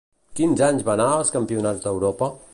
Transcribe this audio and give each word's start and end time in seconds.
Quins 0.39 0.63
anys 0.69 0.87
van 0.87 1.03
anar 1.05 1.19
als 1.21 1.33
Campionats 1.37 1.87
d'Europa? 1.87 2.33